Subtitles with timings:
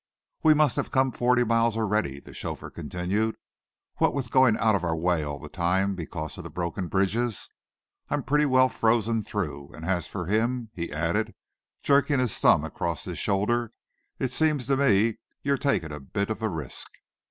[0.41, 3.35] "We must have come forty miles already," the chauffeur continued,
[3.97, 7.47] "what with going out of our way all the time because of the broken bridges.
[8.09, 11.35] I'm pretty well frozen through, and as for him," he added,
[11.83, 13.69] jerking his thumb across his shoulder,
[14.17, 16.89] "it seems to me you're taking a bit of a risk."